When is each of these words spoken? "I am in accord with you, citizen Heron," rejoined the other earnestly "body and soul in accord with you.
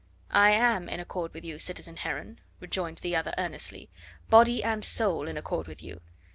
"I 0.33 0.49
am 0.49 0.89
in 0.89 0.99
accord 0.99 1.31
with 1.31 1.45
you, 1.45 1.59
citizen 1.59 1.97
Heron," 1.97 2.41
rejoined 2.59 2.97
the 2.97 3.15
other 3.15 3.35
earnestly 3.37 3.91
"body 4.31 4.63
and 4.63 4.83
soul 4.83 5.27
in 5.27 5.37
accord 5.37 5.67
with 5.67 5.83
you. 5.83 6.01